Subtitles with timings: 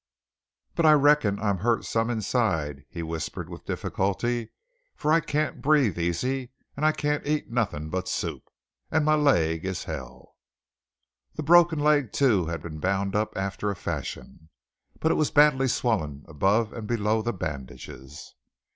[0.73, 4.49] "But I reckon I'm hurt some inside," he whispered with difficulty,
[4.95, 8.49] "for I can't breathe easy; and I can't eat nothin' but soup.
[8.89, 10.33] And my leg is hell."
[11.35, 14.49] The broken leg too had been bound up after a fashion,
[14.99, 18.33] but it was badly swollen above and below the bandages.